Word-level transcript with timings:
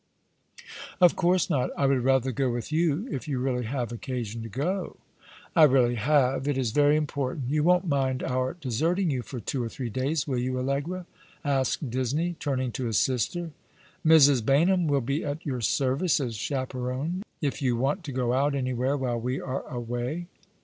Of 0.99 1.15
course 1.15 1.47
not. 1.47 1.69
I 1.77 1.85
would 1.85 2.03
rather 2.03 2.31
go 2.31 2.49
with 2.51 2.71
you 2.71 3.07
if 3.11 3.27
you 3.27 3.37
really 3.37 3.65
have 3.65 3.91
occasion 3.91 4.41
to 4.41 4.49
go."" 4.49 4.97
I 5.55 5.61
really 5.65 5.93
have. 5.93 6.47
It 6.47 6.57
is 6.57 6.71
very 6.71 6.95
important. 6.95 7.49
You 7.51 7.61
won't 7.61 7.85
mind 7.85 8.23
our 8.23 8.55
deserting 8.59 9.11
you 9.11 9.21
for 9.21 9.39
two 9.39 9.63
or 9.63 9.69
three 9.69 9.91
days, 9.91 10.27
will 10.27 10.39
you, 10.39 10.57
Allegra?" 10.57 11.05
asked 11.45 11.91
Disney, 11.91 12.35
turning 12.39 12.71
to 12.71 12.85
his 12.85 12.97
sister." 12.97 13.51
Mrs. 14.03 14.41
Baynham 14.41 14.87
will 14.87 15.01
bo 15.01 15.13
at 15.17 15.45
your 15.45 15.61
service 15.61 16.19
as 16.19 16.35
chaperon 16.35 17.21
if 17.39 17.61
you 17.61 17.75
want 17.77 18.03
to 18.05 18.11
go 18.11 18.33
out 18.33 18.55
anywhere 18.55 18.97
while 18.97 19.19
we 19.19 19.39
are 19.39 19.67
away. 19.69 20.25